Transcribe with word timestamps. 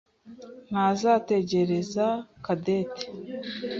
ntazategereza 0.69 2.05
Cadette. 2.45 3.05